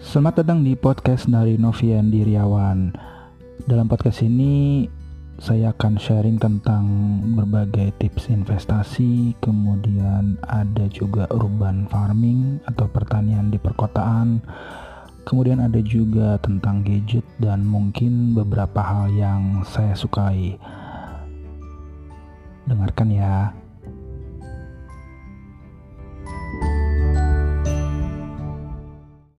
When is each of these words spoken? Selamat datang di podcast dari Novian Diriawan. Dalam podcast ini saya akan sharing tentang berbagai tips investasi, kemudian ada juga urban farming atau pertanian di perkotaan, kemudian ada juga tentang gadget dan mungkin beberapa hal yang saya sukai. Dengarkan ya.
Selamat 0.00 0.40
datang 0.40 0.64
di 0.64 0.72
podcast 0.80 1.28
dari 1.28 1.60
Novian 1.60 2.08
Diriawan. 2.08 2.88
Dalam 3.68 3.84
podcast 3.84 4.24
ini 4.24 4.88
saya 5.36 5.76
akan 5.76 6.00
sharing 6.00 6.40
tentang 6.40 6.88
berbagai 7.36 7.92
tips 8.00 8.32
investasi, 8.32 9.36
kemudian 9.44 10.40
ada 10.48 10.88
juga 10.88 11.28
urban 11.36 11.84
farming 11.92 12.64
atau 12.64 12.88
pertanian 12.88 13.52
di 13.52 13.60
perkotaan, 13.60 14.40
kemudian 15.28 15.60
ada 15.60 15.84
juga 15.84 16.40
tentang 16.40 16.80
gadget 16.80 17.28
dan 17.36 17.60
mungkin 17.68 18.32
beberapa 18.32 18.80
hal 18.80 19.12
yang 19.12 19.60
saya 19.68 19.92
sukai. 19.92 20.56
Dengarkan 22.64 23.08
ya. 23.12 23.52